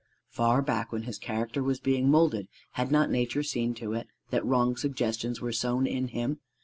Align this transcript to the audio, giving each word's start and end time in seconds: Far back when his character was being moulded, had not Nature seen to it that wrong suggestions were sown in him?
Far 0.29 0.63
back 0.63 0.91
when 0.91 1.03
his 1.03 1.19
character 1.19 1.61
was 1.61 1.79
being 1.79 2.09
moulded, 2.09 2.47
had 2.71 2.91
not 2.91 3.11
Nature 3.11 3.43
seen 3.43 3.75
to 3.75 3.93
it 3.93 4.07
that 4.31 4.43
wrong 4.43 4.75
suggestions 4.75 5.41
were 5.41 5.51
sown 5.53 5.85
in 5.85 6.07
him? 6.07 6.39